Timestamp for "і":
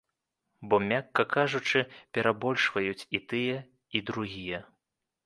3.19-3.21, 4.01-4.03